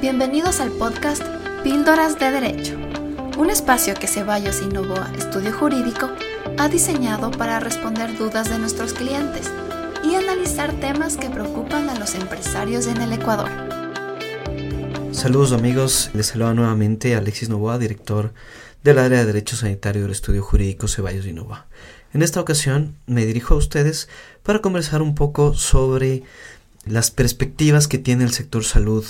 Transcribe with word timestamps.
Bienvenidos 0.00 0.60
al 0.60 0.70
podcast 0.70 1.24
Píldoras 1.64 2.20
de 2.20 2.30
Derecho, 2.30 2.76
un 3.36 3.50
espacio 3.50 3.94
que 3.94 4.06
Ceballos 4.06 4.62
y 4.62 4.66
Novoa 4.66 5.10
Estudio 5.18 5.52
Jurídico 5.52 6.08
ha 6.56 6.68
diseñado 6.68 7.32
para 7.32 7.58
responder 7.58 8.16
dudas 8.16 8.48
de 8.48 8.60
nuestros 8.60 8.92
clientes 8.92 9.50
y 10.04 10.14
analizar 10.14 10.72
temas 10.74 11.16
que 11.16 11.28
preocupan 11.28 11.90
a 11.90 11.98
los 11.98 12.14
empresarios 12.14 12.86
en 12.86 13.02
el 13.02 13.12
Ecuador. 13.12 13.50
Saludos 15.10 15.50
amigos, 15.50 16.10
les 16.14 16.26
saluda 16.26 16.54
nuevamente 16.54 17.16
Alexis 17.16 17.48
Novoa, 17.48 17.76
director 17.76 18.32
del 18.84 19.00
área 19.00 19.18
de 19.18 19.26
Derecho 19.26 19.56
Sanitario 19.56 20.02
del 20.02 20.12
Estudio 20.12 20.44
Jurídico 20.44 20.86
Ceballos 20.86 21.26
y 21.26 21.32
Novoa. 21.32 21.66
En 22.14 22.22
esta 22.22 22.40
ocasión 22.40 22.94
me 23.06 23.26
dirijo 23.26 23.54
a 23.54 23.58
ustedes 23.58 24.08
para 24.44 24.60
conversar 24.60 25.02
un 25.02 25.16
poco 25.16 25.54
sobre 25.54 26.22
las 26.84 27.10
perspectivas 27.10 27.88
que 27.88 27.98
tiene 27.98 28.22
el 28.22 28.32
sector 28.32 28.62
salud 28.62 29.04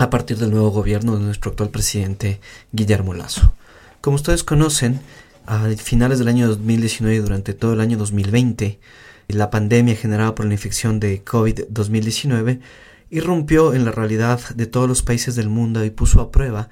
a 0.00 0.08
partir 0.08 0.38
del 0.38 0.50
nuevo 0.50 0.70
gobierno 0.70 1.18
de 1.18 1.22
nuestro 1.22 1.50
actual 1.50 1.68
presidente 1.68 2.40
Guillermo 2.72 3.12
Lazo. 3.12 3.52
Como 4.00 4.14
ustedes 4.14 4.42
conocen, 4.42 4.98
a 5.44 5.68
finales 5.76 6.18
del 6.18 6.28
año 6.28 6.48
2019 6.48 7.16
y 7.16 7.18
durante 7.18 7.52
todo 7.52 7.74
el 7.74 7.82
año 7.82 7.98
2020, 7.98 8.80
la 9.28 9.50
pandemia 9.50 9.94
generada 9.96 10.34
por 10.34 10.46
la 10.46 10.54
infección 10.54 11.00
de 11.00 11.22
COVID-2019 11.22 12.60
irrumpió 13.10 13.74
en 13.74 13.84
la 13.84 13.90
realidad 13.90 14.40
de 14.54 14.64
todos 14.64 14.88
los 14.88 15.02
países 15.02 15.36
del 15.36 15.50
mundo 15.50 15.84
y 15.84 15.90
puso 15.90 16.22
a 16.22 16.30
prueba 16.30 16.70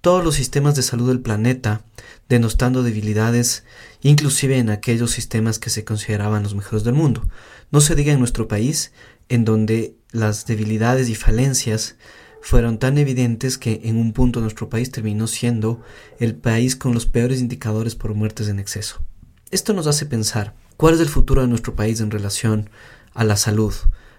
todos 0.00 0.24
los 0.24 0.36
sistemas 0.36 0.74
de 0.74 0.82
salud 0.82 1.08
del 1.08 1.20
planeta, 1.20 1.84
denostando 2.30 2.82
debilidades 2.82 3.64
inclusive 4.00 4.56
en 4.56 4.70
aquellos 4.70 5.10
sistemas 5.10 5.58
que 5.58 5.68
se 5.68 5.84
consideraban 5.84 6.44
los 6.44 6.54
mejores 6.54 6.84
del 6.84 6.94
mundo. 6.94 7.28
No 7.72 7.82
se 7.82 7.94
diga 7.94 8.14
en 8.14 8.20
nuestro 8.20 8.48
país, 8.48 8.92
en 9.28 9.44
donde 9.44 9.96
las 10.12 10.46
debilidades 10.46 11.10
y 11.10 11.14
falencias 11.14 11.96
fueron 12.42 12.78
tan 12.78 12.98
evidentes 12.98 13.58
que 13.58 13.80
en 13.84 13.96
un 13.96 14.12
punto 14.12 14.40
nuestro 14.40 14.68
país 14.68 14.90
terminó 14.90 15.26
siendo 15.26 15.80
el 16.18 16.34
país 16.34 16.76
con 16.76 16.94
los 16.94 17.06
peores 17.06 17.40
indicadores 17.40 17.94
por 17.94 18.14
muertes 18.14 18.48
en 18.48 18.58
exceso. 18.58 19.02
Esto 19.50 19.72
nos 19.72 19.86
hace 19.86 20.06
pensar 20.06 20.54
cuál 20.76 20.94
es 20.94 21.00
el 21.00 21.08
futuro 21.08 21.42
de 21.42 21.48
nuestro 21.48 21.74
país 21.74 22.00
en 22.00 22.10
relación 22.10 22.70
a 23.14 23.24
la 23.24 23.36
salud, 23.36 23.74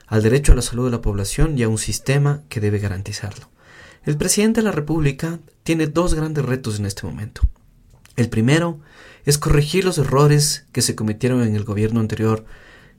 al 0.08 0.22
derecho 0.22 0.52
a 0.52 0.56
la 0.56 0.62
salud 0.62 0.86
de 0.86 0.92
la 0.92 1.02
población 1.02 1.58
y 1.58 1.64
a 1.64 1.70
un 1.70 1.78
sistema 1.78 2.44
que 2.50 2.60
debe 2.60 2.80
garantizarlo. 2.80 3.50
El 4.04 4.18
presidente 4.18 4.62
de 4.62 4.66
la 4.66 4.72
República 4.72 5.40
tiene 5.64 5.88
dos 5.88 6.16
grandes 6.16 6.44
retos 6.44 6.80
en 6.80 6.86
este 6.86 7.06
momento. 7.06 7.42
El 8.16 8.30
primero 8.30 8.80
es 9.26 9.38
corregir 9.38 9.86
los 9.86 9.98
errores 9.98 10.66
que 10.72 10.82
se 10.82 10.96
cometieron 10.96 11.44
en 11.44 11.56
el 11.56 11.64
gobierno 11.64 12.00
anterior 12.00 12.46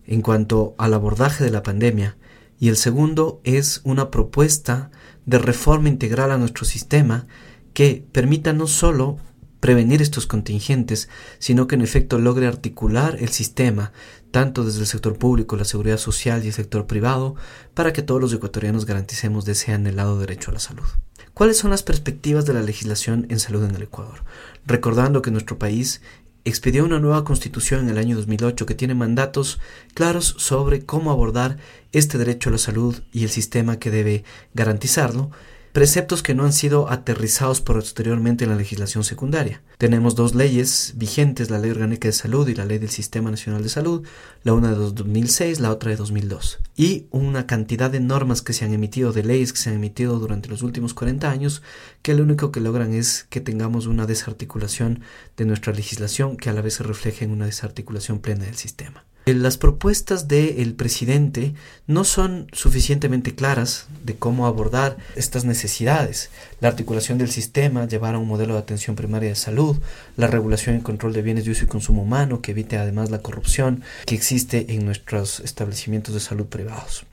en 0.06 0.22
cuanto 0.22 0.74
al 0.78 0.94
abordaje 0.94 1.44
de 1.44 1.50
la 1.50 1.62
pandemia 1.62 2.16
y 2.62 2.68
el 2.68 2.76
segundo 2.76 3.40
es 3.42 3.80
una 3.82 4.12
propuesta 4.12 4.92
de 5.26 5.38
reforma 5.38 5.88
integral 5.88 6.30
a 6.30 6.38
nuestro 6.38 6.64
sistema 6.64 7.26
que 7.74 8.06
permita 8.12 8.52
no 8.52 8.68
solo 8.68 9.16
prevenir 9.58 10.00
estos 10.00 10.28
contingentes, 10.28 11.08
sino 11.40 11.66
que 11.66 11.74
en 11.74 11.80
efecto 11.80 12.20
logre 12.20 12.46
articular 12.46 13.16
el 13.18 13.30
sistema, 13.30 13.90
tanto 14.30 14.64
desde 14.64 14.78
el 14.78 14.86
sector 14.86 15.18
público, 15.18 15.56
la 15.56 15.64
seguridad 15.64 15.96
social 15.96 16.44
y 16.44 16.46
el 16.46 16.52
sector 16.52 16.86
privado, 16.86 17.34
para 17.74 17.92
que 17.92 18.02
todos 18.02 18.20
los 18.20 18.32
ecuatorianos 18.32 18.86
garanticemos 18.86 19.44
de 19.44 19.52
ese 19.52 19.72
anhelado 19.72 20.20
derecho 20.20 20.52
a 20.52 20.54
la 20.54 20.60
salud. 20.60 20.86
¿Cuáles 21.34 21.56
son 21.56 21.72
las 21.72 21.82
perspectivas 21.82 22.44
de 22.44 22.54
la 22.54 22.62
legislación 22.62 23.26
en 23.28 23.40
salud 23.40 23.64
en 23.64 23.74
el 23.74 23.82
Ecuador? 23.82 24.22
Recordando 24.66 25.20
que 25.20 25.32
nuestro 25.32 25.58
país 25.58 26.00
expidió 26.44 26.84
una 26.84 26.98
nueva 26.98 27.24
constitución 27.24 27.80
en 27.80 27.90
el 27.90 27.98
año 27.98 28.16
2008 28.16 28.66
que 28.66 28.74
tiene 28.74 28.94
mandatos 28.94 29.60
claros 29.94 30.34
sobre 30.38 30.84
cómo 30.84 31.10
abordar 31.10 31.58
este 31.92 32.18
derecho 32.18 32.48
a 32.48 32.52
la 32.52 32.58
salud 32.58 33.00
y 33.12 33.24
el 33.24 33.30
sistema 33.30 33.78
que 33.78 33.90
debe 33.90 34.24
garantizarlo, 34.54 35.30
preceptos 35.72 36.22
que 36.22 36.34
no 36.34 36.44
han 36.44 36.52
sido 36.52 36.90
aterrizados 36.90 37.62
posteriormente 37.62 38.44
en 38.44 38.50
la 38.50 38.56
legislación 38.56 39.04
secundaria. 39.04 39.62
Tenemos 39.78 40.14
dos 40.14 40.34
leyes 40.34 40.92
vigentes, 40.96 41.50
la 41.50 41.58
Ley 41.58 41.70
Orgánica 41.70 42.08
de 42.08 42.12
Salud 42.12 42.46
y 42.46 42.54
la 42.54 42.66
Ley 42.66 42.78
del 42.78 42.90
Sistema 42.90 43.30
Nacional 43.30 43.62
de 43.62 43.70
Salud, 43.70 44.06
la 44.44 44.52
una 44.52 44.70
de 44.70 44.76
2006, 44.76 45.60
la 45.60 45.70
otra 45.70 45.90
de 45.90 45.96
2002, 45.96 46.58
y 46.76 47.06
una 47.10 47.46
cantidad 47.46 47.90
de 47.90 48.00
normas 48.00 48.42
que 48.42 48.52
se 48.52 48.66
han 48.66 48.74
emitido, 48.74 49.12
de 49.12 49.24
leyes 49.24 49.52
que 49.52 49.58
se 49.58 49.70
han 49.70 49.76
emitido 49.76 50.18
durante 50.18 50.50
los 50.50 50.62
últimos 50.62 50.92
40 50.92 51.30
años, 51.30 51.62
que 52.02 52.14
lo 52.14 52.22
único 52.22 52.52
que 52.52 52.60
logran 52.60 52.92
es 52.92 53.26
que 53.30 53.40
tengamos 53.40 53.86
una 53.86 54.06
desarticulación 54.06 55.00
de 55.36 55.46
nuestra 55.46 55.72
legislación 55.72 56.36
que 56.36 56.50
a 56.50 56.52
la 56.52 56.60
vez 56.60 56.74
se 56.74 56.82
refleje 56.82 57.24
en 57.24 57.30
una 57.30 57.46
desarticulación 57.46 58.20
plena 58.20 58.44
del 58.44 58.56
sistema. 58.56 59.04
Eh, 59.24 59.34
las 59.34 59.56
propuestas 59.56 60.26
del 60.26 60.74
presidente 60.74 61.54
no 61.86 62.04
son 62.04 62.48
suficientemente 62.52 63.34
claras 63.34 63.86
de 64.04 64.16
cómo 64.16 64.46
abordar 64.46 64.96
estas 65.14 65.44
necesidades. 65.44 66.30
La 66.60 66.68
articulación 66.68 67.18
del 67.18 67.30
sistema, 67.30 67.86
llevar 67.86 68.14
a 68.14 68.18
un 68.18 68.26
modelo 68.26 68.54
de 68.54 68.60
atención 68.60 68.96
primaria 68.96 69.28
de 69.28 69.36
salud, 69.36 69.76
la 70.16 70.26
regulación 70.26 70.76
y 70.76 70.80
control 70.80 71.12
de 71.12 71.22
bienes 71.22 71.44
de 71.44 71.52
uso 71.52 71.64
y 71.64 71.68
consumo 71.68 72.02
humano, 72.02 72.40
que 72.40 72.50
evite 72.50 72.78
además 72.78 73.10
la 73.10 73.22
corrupción 73.22 73.82
que 74.06 74.14
existe 74.14 74.74
en 74.74 74.84
nuestros 74.84 75.40
establecimientos 75.40 76.14
de 76.14 76.20
salud 76.20 76.46
privados. 76.46 77.04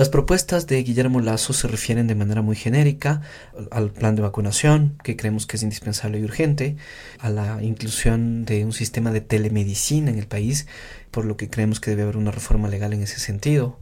Las 0.00 0.08
propuestas 0.08 0.66
de 0.66 0.82
Guillermo 0.82 1.20
Lazo 1.20 1.52
se 1.52 1.68
refieren 1.68 2.06
de 2.06 2.14
manera 2.14 2.40
muy 2.40 2.56
genérica 2.56 3.20
al 3.70 3.90
plan 3.90 4.16
de 4.16 4.22
vacunación, 4.22 4.96
que 5.04 5.14
creemos 5.14 5.46
que 5.46 5.58
es 5.58 5.62
indispensable 5.62 6.18
y 6.18 6.24
urgente, 6.24 6.78
a 7.18 7.28
la 7.28 7.62
inclusión 7.62 8.46
de 8.46 8.64
un 8.64 8.72
sistema 8.72 9.12
de 9.12 9.20
telemedicina 9.20 10.10
en 10.10 10.18
el 10.18 10.26
país, 10.26 10.66
por 11.10 11.26
lo 11.26 11.36
que 11.36 11.50
creemos 11.50 11.80
que 11.80 11.90
debe 11.90 12.04
haber 12.04 12.16
una 12.16 12.30
reforma 12.30 12.68
legal 12.68 12.94
en 12.94 13.02
ese 13.02 13.20
sentido, 13.20 13.78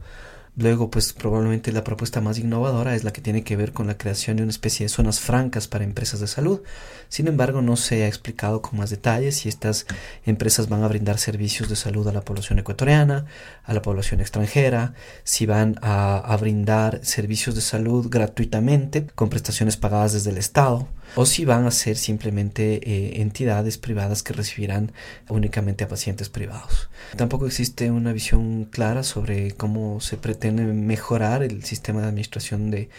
Luego, 0.59 0.91
pues 0.91 1.13
probablemente 1.13 1.71
la 1.71 1.85
propuesta 1.85 2.19
más 2.19 2.37
innovadora 2.37 2.93
es 2.93 3.05
la 3.05 3.13
que 3.13 3.21
tiene 3.21 3.45
que 3.45 3.55
ver 3.55 3.71
con 3.71 3.87
la 3.87 3.97
creación 3.97 4.35
de 4.35 4.43
una 4.43 4.49
especie 4.49 4.83
de 4.83 4.89
zonas 4.89 5.21
francas 5.21 5.69
para 5.69 5.85
empresas 5.85 6.19
de 6.19 6.27
salud. 6.27 6.63
Sin 7.07 7.29
embargo, 7.29 7.61
no 7.61 7.77
se 7.77 8.03
ha 8.03 8.07
explicado 8.09 8.61
con 8.61 8.77
más 8.77 8.89
detalles 8.89 9.37
si 9.37 9.47
estas 9.47 9.85
empresas 10.25 10.67
van 10.67 10.83
a 10.83 10.89
brindar 10.89 11.17
servicios 11.17 11.69
de 11.69 11.77
salud 11.77 12.05
a 12.09 12.11
la 12.11 12.25
población 12.25 12.59
ecuatoriana, 12.59 13.25
a 13.63 13.73
la 13.73 13.81
población 13.81 14.19
extranjera, 14.19 14.95
si 15.23 15.45
van 15.45 15.77
a, 15.81 16.35
brindar 16.41 16.99
servicios 17.03 17.55
de 17.55 17.61
salud 17.61 18.07
gratuitamente 18.09 19.07
con 19.15 19.29
prestaciones 19.29 19.77
pagadas 19.77 20.11
desde 20.11 20.31
el 20.31 20.37
Estado 20.37 20.89
o 21.15 21.25
si 21.25 21.45
van 21.45 21.65
a 21.65 21.71
ser 21.71 21.97
simplemente 21.97 22.79
eh, 22.83 23.21
entidades 23.21 23.77
privadas 23.77 24.23
que 24.23 24.33
recibirán 24.33 24.91
únicamente 25.27 25.83
a 25.83 25.87
pacientes 25.87 26.29
privados. 26.29 26.89
Tampoco 27.15 27.47
existe 27.47 27.91
una 27.91 28.13
visión 28.13 28.65
clara 28.65 29.03
sobre 29.03 29.51
cómo 29.51 30.01
se 30.01 30.17
pretende 30.17 30.63
mejorar 30.63 31.43
el 31.43 31.63
sistema 31.63 32.01
de 32.01 32.07
administración 32.07 32.71
de 32.71 32.89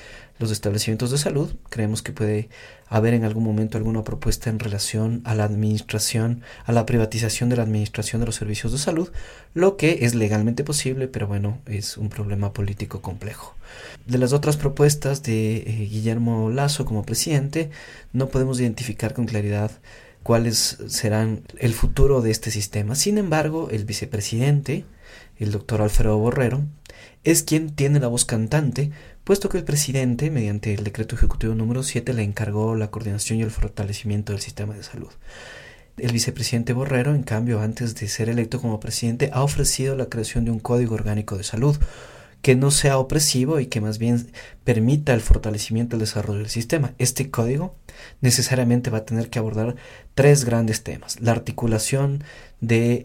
los 0.41 0.51
establecimientos 0.51 1.11
de 1.11 1.19
salud. 1.19 1.55
Creemos 1.69 2.03
que 2.03 2.13
puede 2.13 2.49
haber 2.89 3.15
en 3.15 3.25
algún 3.25 3.45
momento 3.45 3.79
alguna 3.79 4.03
propuesta 4.03 4.51
en 4.51 4.59
relación 4.59 5.21
a 5.25 5.35
la 5.35 5.45
administración, 5.45 6.43
a 6.65 6.73
la 6.73 6.87
privatización 6.87 7.51
de 7.51 7.57
la 7.57 7.63
administración 7.63 8.21
de 8.21 8.27
los 8.27 8.35
servicios 8.35 8.73
de 8.73 8.79
salud, 8.79 9.11
lo 9.55 9.77
que 9.77 10.05
es 10.05 10.15
legalmente 10.15 10.65
posible, 10.65 11.07
pero 11.07 11.29
bueno, 11.29 11.59
es 11.67 11.97
un 11.99 12.09
problema 12.09 12.53
político 12.53 13.03
complejo. 13.03 13.55
De 14.07 14.19
las 14.19 14.33
otras 14.33 14.57
propuestas 14.57 15.23
de 15.23 15.59
eh, 15.59 15.89
Guillermo 15.91 16.51
Lazo 16.51 16.85
como 16.85 17.05
presidente, 17.05 17.71
no 18.13 18.29
podemos 18.29 18.59
identificar 18.61 19.15
con 19.15 19.27
claridad 19.27 19.71
cuáles 20.23 20.79
serán 20.89 21.43
el 21.59 21.75
futuro 21.75 22.23
de 22.23 22.31
este 22.31 22.51
sistema. 22.51 22.95
Sin 22.95 23.19
embargo, 23.19 23.69
el 23.71 23.85
vicepresidente, 23.85 24.85
el 25.39 25.53
doctor 25.53 25.83
Alfredo 25.83 26.19
Borrero, 26.19 26.65
es 27.25 27.43
quien 27.43 27.71
tiene 27.71 28.01
la 28.01 28.09
voz 28.09 28.25
cantante, 28.25 28.91
puesto 29.31 29.49
que 29.49 29.59
el 29.59 29.65
presidente, 29.65 30.29
mediante 30.29 30.75
el 30.75 30.83
decreto 30.83 31.15
ejecutivo 31.15 31.55
número 31.55 31.85
7, 31.85 32.15
le 32.15 32.25
encargó 32.25 32.75
la 32.75 32.91
coordinación 32.91 33.39
y 33.39 33.43
el 33.43 33.53
fortalecimiento 33.53 34.33
del 34.33 34.43
sistema 34.43 34.75
de 34.75 34.83
salud. 34.83 35.13
El 35.99 36.11
vicepresidente 36.11 36.73
Borrero, 36.73 37.15
en 37.15 37.23
cambio, 37.23 37.61
antes 37.61 37.95
de 37.95 38.09
ser 38.09 38.29
electo 38.29 38.61
como 38.61 38.81
presidente, 38.81 39.31
ha 39.33 39.45
ofrecido 39.45 39.95
la 39.95 40.07
creación 40.07 40.47
de 40.47 40.51
un 40.51 40.59
código 40.59 40.97
orgánico 40.97 41.37
de 41.37 41.45
salud, 41.45 41.77
que 42.43 42.57
no 42.57 42.73
sea 42.73 42.99
opresivo 42.99 43.61
y 43.61 43.67
que 43.67 43.81
más 43.81 43.99
bien 43.99 44.33
permita 44.65 45.15
el 45.15 45.21
fortalecimiento 45.21 45.95
y 45.95 45.99
el 45.99 46.07
desarrollo 46.07 46.41
del 46.41 46.49
sistema. 46.49 46.95
Este 46.99 47.31
código 47.31 47.77
necesariamente 48.21 48.91
va 48.91 48.99
a 48.99 49.05
tener 49.05 49.31
que 49.31 49.39
abordar 49.39 49.77
tres 50.15 50.45
grandes 50.45 50.83
temas. 50.83 51.21
La 51.21 51.33
articulación 51.33 52.25
de 52.61 53.03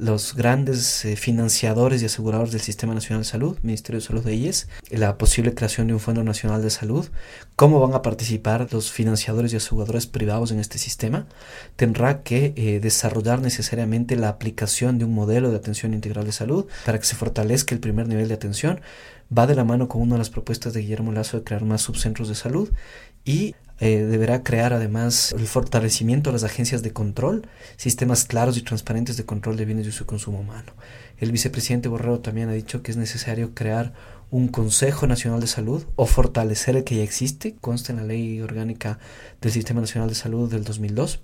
los 0.00 0.34
grandes 0.34 1.04
eh, 1.04 1.14
financiadores 1.14 2.02
y 2.02 2.06
aseguradores 2.06 2.50
del 2.50 2.60
Sistema 2.60 2.94
Nacional 2.94 3.22
de 3.22 3.28
Salud, 3.28 3.56
Ministerio 3.62 4.00
de 4.00 4.06
Salud 4.06 4.24
de 4.24 4.34
IES, 4.34 4.68
la 4.90 5.18
posible 5.18 5.54
creación 5.54 5.86
de 5.86 5.92
un 5.92 6.00
Fondo 6.00 6.24
Nacional 6.24 6.62
de 6.62 6.70
Salud, 6.70 7.06
cómo 7.54 7.78
van 7.78 7.94
a 7.94 8.02
participar 8.02 8.66
los 8.72 8.90
financiadores 8.90 9.52
y 9.52 9.56
aseguradores 9.56 10.08
privados 10.08 10.50
en 10.50 10.58
este 10.58 10.78
sistema, 10.78 11.28
tendrá 11.76 12.22
que 12.22 12.54
eh, 12.56 12.80
desarrollar 12.80 13.40
necesariamente 13.40 14.16
la 14.16 14.30
aplicación 14.30 14.98
de 14.98 15.04
un 15.04 15.14
modelo 15.14 15.50
de 15.50 15.56
atención 15.56 15.94
integral 15.94 16.24
de 16.24 16.32
salud 16.32 16.66
para 16.84 16.98
que 16.98 17.06
se 17.06 17.14
fortalezca 17.14 17.74
el 17.74 17.80
primer 17.80 18.08
nivel 18.08 18.26
de 18.26 18.34
atención, 18.34 18.80
va 19.36 19.46
de 19.46 19.54
la 19.54 19.64
mano 19.64 19.88
con 19.88 20.02
una 20.02 20.14
de 20.14 20.18
las 20.18 20.30
propuestas 20.30 20.72
de 20.72 20.80
Guillermo 20.80 21.12
Lazo 21.12 21.38
de 21.38 21.44
crear 21.44 21.64
más 21.64 21.82
subcentros 21.82 22.28
de 22.28 22.34
salud 22.34 22.70
y 23.24 23.54
eh, 23.80 23.98
deberá 24.00 24.42
crear 24.42 24.72
además 24.72 25.32
el 25.32 25.46
fortalecimiento 25.46 26.30
de 26.30 26.34
las 26.34 26.44
agencias 26.44 26.82
de 26.82 26.92
control, 26.92 27.46
sistemas 27.76 28.24
claros 28.24 28.56
y 28.56 28.62
transparentes 28.62 29.16
de 29.16 29.24
control 29.24 29.56
de 29.56 29.64
bienes 29.64 29.86
de 29.86 29.92
su 29.92 30.06
consumo 30.06 30.40
humano. 30.40 30.72
El 31.18 31.32
vicepresidente 31.32 31.88
Borrero 31.88 32.20
también 32.20 32.48
ha 32.48 32.52
dicho 32.52 32.82
que 32.82 32.90
es 32.90 32.96
necesario 32.96 33.54
crear 33.54 33.92
un 34.30 34.48
Consejo 34.48 35.06
Nacional 35.06 35.40
de 35.40 35.46
Salud 35.46 35.84
o 35.96 36.06
fortalecer 36.06 36.76
el 36.76 36.84
que 36.84 36.96
ya 36.96 37.02
existe, 37.02 37.56
consta 37.60 37.92
en 37.92 37.98
la 37.98 38.04
Ley 38.04 38.40
Orgánica 38.40 38.98
del 39.40 39.52
Sistema 39.52 39.80
Nacional 39.80 40.08
de 40.08 40.14
Salud 40.14 40.50
del 40.50 40.64
2002 40.64 41.20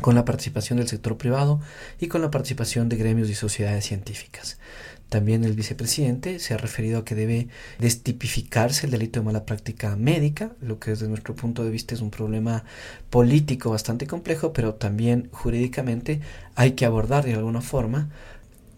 con 0.00 0.14
la 0.14 0.24
participación 0.24 0.78
del 0.78 0.88
sector 0.88 1.16
privado 1.16 1.60
y 1.98 2.08
con 2.08 2.20
la 2.20 2.30
participación 2.30 2.88
de 2.88 2.96
gremios 2.96 3.30
y 3.30 3.34
sociedades 3.34 3.86
científicas. 3.86 4.58
También 5.16 5.44
el 5.44 5.54
vicepresidente 5.54 6.38
se 6.40 6.52
ha 6.52 6.58
referido 6.58 6.98
a 6.98 7.04
que 7.06 7.14
debe 7.14 7.48
destipificarse 7.78 8.84
el 8.84 8.92
delito 8.92 9.18
de 9.18 9.24
mala 9.24 9.46
práctica 9.46 9.96
médica, 9.96 10.52
lo 10.60 10.78
que 10.78 10.90
desde 10.90 11.08
nuestro 11.08 11.34
punto 11.34 11.64
de 11.64 11.70
vista 11.70 11.94
es 11.94 12.02
un 12.02 12.10
problema 12.10 12.64
político 13.08 13.70
bastante 13.70 14.06
complejo, 14.06 14.52
pero 14.52 14.74
también 14.74 15.30
jurídicamente 15.32 16.20
hay 16.54 16.72
que 16.72 16.84
abordar 16.84 17.24
de 17.24 17.32
alguna 17.32 17.62
forma 17.62 18.10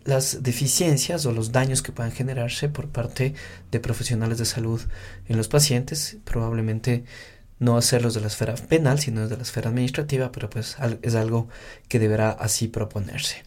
las 0.05 0.45
deficiencias 0.45 1.27
o 1.27 1.33
los 1.33 1.51
daños 1.51 1.83
que 1.83 1.91
puedan 1.91 2.13
generarse 2.13 2.69
por 2.69 2.89
parte 2.89 3.35
de 3.73 3.81
profesionales 3.81 4.39
de 4.39 4.45
salud 4.45 4.81
en 5.27 5.37
los 5.37 5.49
pacientes, 5.49 6.19
probablemente 6.25 7.03
no 7.59 7.77
hacerlos 7.77 8.15
de 8.15 8.21
la 8.21 8.29
esfera 8.29 8.55
penal, 8.55 9.01
sino 9.01 9.27
de 9.27 9.37
la 9.37 9.43
esfera 9.43 9.71
administrativa, 9.71 10.31
pero 10.31 10.49
pues 10.49 10.77
es 11.03 11.15
algo 11.17 11.49
que 11.89 11.99
deberá 11.99 12.31
así 12.31 12.69
proponerse. 12.69 13.43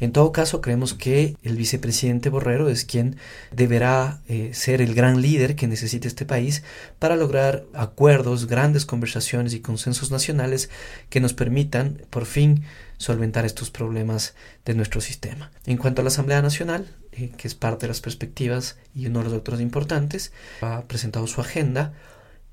En 0.00 0.12
todo 0.12 0.32
caso, 0.32 0.60
creemos 0.60 0.94
que 0.94 1.36
el 1.42 1.56
vicepresidente 1.56 2.28
Borrero 2.28 2.68
es 2.68 2.84
quien 2.84 3.16
deberá 3.52 4.20
eh, 4.28 4.50
ser 4.52 4.82
el 4.82 4.94
gran 4.94 5.20
líder 5.20 5.56
que 5.56 5.66
necesita 5.66 6.08
este 6.08 6.26
país 6.26 6.62
para 6.98 7.16
lograr 7.16 7.64
acuerdos, 7.72 8.46
grandes 8.46 8.86
conversaciones 8.86 9.54
y 9.54 9.60
consensos 9.60 10.10
nacionales 10.10 10.70
que 11.08 11.20
nos 11.20 11.34
permitan, 11.34 12.02
por 12.10 12.26
fin, 12.26 12.64
solventar 12.98 13.44
estos 13.44 13.70
problemas 13.70 14.34
de 14.64 14.74
nuestro 14.74 15.00
sistema. 15.00 15.50
En 15.66 15.76
cuanto 15.76 16.00
a 16.00 16.04
la 16.04 16.08
Asamblea 16.08 16.42
Nacional, 16.42 16.86
eh, 17.12 17.30
que 17.36 17.48
es 17.48 17.54
parte 17.54 17.82
de 17.86 17.88
las 17.88 18.00
perspectivas 18.00 18.76
y 18.94 19.06
uno 19.06 19.20
de 19.20 19.24
los 19.24 19.32
doctores 19.32 19.60
importantes, 19.60 20.32
ha 20.60 20.82
presentado 20.82 21.26
su 21.26 21.40
agenda 21.40 21.92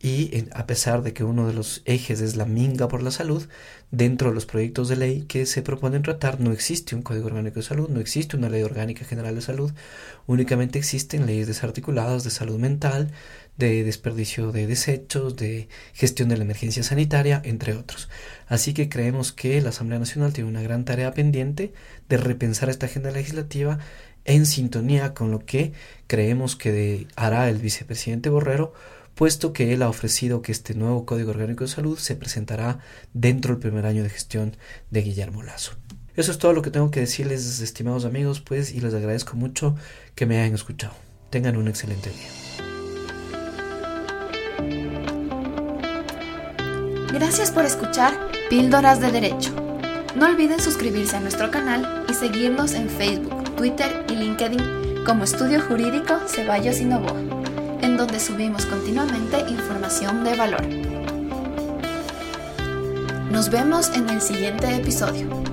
y 0.01 0.45
a 0.53 0.65
pesar 0.65 1.03
de 1.03 1.13
que 1.13 1.23
uno 1.23 1.47
de 1.47 1.53
los 1.53 1.83
ejes 1.85 2.21
es 2.21 2.35
la 2.35 2.45
minga 2.45 2.87
por 2.87 3.03
la 3.03 3.11
salud, 3.11 3.47
dentro 3.91 4.29
de 4.29 4.35
los 4.35 4.47
proyectos 4.47 4.89
de 4.89 4.95
ley 4.95 5.21
que 5.27 5.45
se 5.45 5.61
proponen 5.61 6.01
tratar 6.01 6.39
no 6.39 6.51
existe 6.51 6.95
un 6.95 7.03
Código 7.03 7.27
Orgánico 7.27 7.57
de 7.57 7.65
Salud, 7.65 7.87
no 7.89 7.99
existe 7.99 8.35
una 8.35 8.49
Ley 8.49 8.63
Orgánica 8.63 9.05
General 9.05 9.35
de 9.35 9.41
Salud, 9.41 9.71
únicamente 10.25 10.79
existen 10.79 11.27
leyes 11.27 11.47
desarticuladas 11.47 12.23
de 12.23 12.31
salud 12.31 12.57
mental, 12.57 13.11
de 13.57 13.83
desperdicio 13.83 14.51
de 14.51 14.65
desechos, 14.65 15.35
de 15.35 15.67
gestión 15.93 16.29
de 16.29 16.37
la 16.37 16.45
emergencia 16.45 16.81
sanitaria, 16.81 17.41
entre 17.45 17.73
otros. 17.73 18.09
Así 18.47 18.73
que 18.73 18.89
creemos 18.89 19.31
que 19.31 19.61
la 19.61 19.69
Asamblea 19.69 19.99
Nacional 19.99 20.33
tiene 20.33 20.49
una 20.49 20.63
gran 20.63 20.83
tarea 20.83 21.13
pendiente 21.13 21.73
de 22.09 22.17
repensar 22.17 22.69
esta 22.69 22.87
agenda 22.87 23.11
legislativa 23.11 23.77
en 24.25 24.45
sintonía 24.45 25.13
con 25.13 25.31
lo 25.31 25.45
que 25.45 25.73
creemos 26.07 26.55
que 26.55 27.07
hará 27.15 27.49
el 27.49 27.57
vicepresidente 27.57 28.29
Borrero 28.29 28.73
puesto 29.21 29.53
que 29.53 29.71
él 29.71 29.83
ha 29.83 29.87
ofrecido 29.87 30.41
que 30.41 30.51
este 30.51 30.73
nuevo 30.73 31.05
Código 31.05 31.29
Orgánico 31.29 31.63
de 31.63 31.69
Salud 31.69 31.95
se 31.99 32.15
presentará 32.15 32.79
dentro 33.13 33.53
del 33.53 33.61
primer 33.61 33.85
año 33.85 34.01
de 34.01 34.09
gestión 34.09 34.57
de 34.89 35.03
Guillermo 35.03 35.43
Lazo. 35.43 35.73
Eso 36.15 36.31
es 36.31 36.39
todo 36.39 36.53
lo 36.53 36.63
que 36.63 36.71
tengo 36.71 36.89
que 36.89 37.01
decirles, 37.01 37.59
estimados 37.59 38.05
amigos, 38.05 38.41
pues, 38.41 38.73
y 38.73 38.81
les 38.81 38.95
agradezco 38.95 39.35
mucho 39.35 39.75
que 40.15 40.25
me 40.25 40.39
hayan 40.39 40.55
escuchado. 40.55 40.95
Tengan 41.29 41.55
un 41.55 41.67
excelente 41.67 42.09
día. 42.09 42.29
Gracias 47.13 47.51
por 47.51 47.63
escuchar 47.65 48.15
Píldoras 48.49 49.01
de 49.01 49.11
Derecho. 49.11 49.53
No 50.15 50.25
olviden 50.25 50.59
suscribirse 50.59 51.17
a 51.17 51.19
nuestro 51.19 51.51
canal 51.51 52.07
y 52.09 52.15
seguirnos 52.15 52.73
en 52.73 52.89
Facebook, 52.89 53.55
Twitter 53.55 54.03
y 54.09 54.15
LinkedIn 54.15 55.03
como 55.05 55.25
Estudio 55.25 55.61
Jurídico 55.61 56.19
Ceballos 56.27 56.79
y 56.79 56.85
Novoa 56.85 57.40
en 57.81 57.97
donde 57.97 58.19
subimos 58.19 58.65
continuamente 58.65 59.39
información 59.49 60.23
de 60.23 60.35
valor. 60.35 60.65
Nos 63.31 63.49
vemos 63.49 63.89
en 63.95 64.09
el 64.09 64.21
siguiente 64.21 64.75
episodio. 64.75 65.50